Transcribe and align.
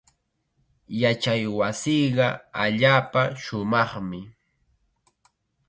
Yachaywasiiqa 1.01 2.27
allaapa 2.63 3.21
shumaqmi. 3.43 4.19